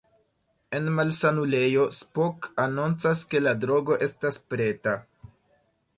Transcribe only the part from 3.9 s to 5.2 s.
estas preta.